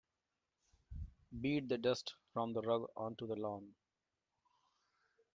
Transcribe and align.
Beat 1.41 1.69
the 1.69 1.77
dust 1.77 2.15
from 2.33 2.53
the 2.53 2.63
rug 2.63 2.87
onto 2.97 3.27
the 3.27 3.35
lawn. 3.35 3.75